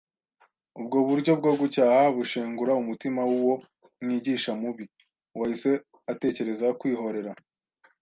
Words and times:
Ubwo 0.79 0.97
buryo 1.07 1.31
bwo 1.39 1.51
gucyaha 1.61 2.01
bushengura 2.17 2.71
umutima 2.81 3.21
w'uwo 3.29 3.55
mwigishwa 4.03 4.51
mubi; 4.61 4.85
wahise 5.39 5.71
atekereza 6.11 6.67
kwihorera 6.79 7.31